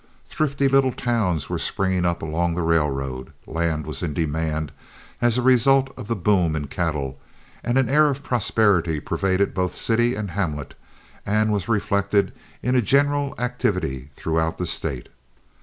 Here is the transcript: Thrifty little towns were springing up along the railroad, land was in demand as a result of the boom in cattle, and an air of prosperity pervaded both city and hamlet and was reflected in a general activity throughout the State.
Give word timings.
Thrifty 0.25 0.67
little 0.67 0.93
towns 0.93 1.47
were 1.47 1.59
springing 1.59 2.05
up 2.05 2.23
along 2.23 2.55
the 2.55 2.63
railroad, 2.63 3.33
land 3.45 3.85
was 3.85 4.01
in 4.01 4.15
demand 4.15 4.71
as 5.21 5.37
a 5.37 5.43
result 5.43 5.91
of 5.95 6.07
the 6.07 6.15
boom 6.15 6.55
in 6.55 6.65
cattle, 6.65 7.19
and 7.63 7.77
an 7.77 7.87
air 7.87 8.07
of 8.07 8.23
prosperity 8.23 8.99
pervaded 8.99 9.53
both 9.53 9.75
city 9.75 10.15
and 10.15 10.31
hamlet 10.31 10.73
and 11.23 11.53
was 11.53 11.69
reflected 11.69 12.33
in 12.63 12.75
a 12.75 12.81
general 12.81 13.35
activity 13.37 14.09
throughout 14.15 14.57
the 14.57 14.65
State. 14.65 15.07